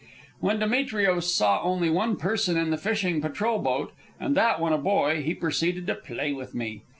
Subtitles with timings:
[0.39, 4.79] When Demetrios saw only one person in the fish patrol boat, and that one a
[4.79, 6.81] boy, he proceeded to play with me.